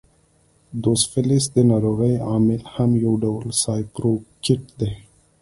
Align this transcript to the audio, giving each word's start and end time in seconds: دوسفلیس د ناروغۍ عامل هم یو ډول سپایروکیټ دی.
دوسفلیس 0.83 1.45
د 1.55 1.57
ناروغۍ 1.71 2.15
عامل 2.29 2.61
هم 2.73 2.91
یو 3.05 3.13
ډول 3.23 3.45
سپایروکیټ 3.61 4.63
دی. 4.79 4.91